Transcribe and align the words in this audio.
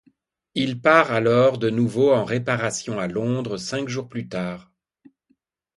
Il 0.55 0.81
part 0.81 1.11
alors 1.11 1.59
de 1.59 1.69
nouveau 1.69 2.11
en 2.11 2.25
réparation 2.25 2.97
à 2.97 3.05
Londres 3.07 3.57
cinq 3.57 3.87
jours 3.87 4.09
plus 4.09 4.27
tard. 4.27 4.71